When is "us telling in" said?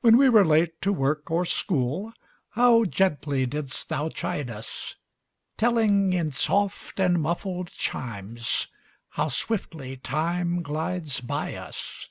4.50-6.32